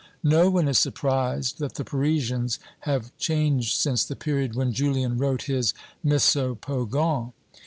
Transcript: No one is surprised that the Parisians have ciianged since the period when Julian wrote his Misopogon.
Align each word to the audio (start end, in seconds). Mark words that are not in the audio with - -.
No 0.23 0.49
one 0.49 0.67
is 0.67 0.79
surprised 0.79 1.59
that 1.59 1.75
the 1.75 1.85
Parisians 1.85 2.57
have 2.89 3.11
ciianged 3.19 3.73
since 3.75 4.03
the 4.03 4.15
period 4.15 4.55
when 4.55 4.73
Julian 4.73 5.19
wrote 5.19 5.43
his 5.43 5.75
Misopogon. 6.03 7.33